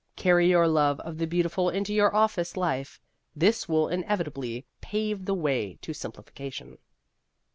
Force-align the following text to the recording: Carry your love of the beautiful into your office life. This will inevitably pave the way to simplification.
Carry 0.15 0.49
your 0.49 0.67
love 0.67 0.99
of 1.01 1.19
the 1.19 1.27
beautiful 1.27 1.69
into 1.69 1.93
your 1.93 2.15
office 2.15 2.57
life. 2.57 2.99
This 3.35 3.69
will 3.69 3.87
inevitably 3.87 4.65
pave 4.81 5.25
the 5.25 5.35
way 5.35 5.77
to 5.83 5.93
simplification. 5.93 6.79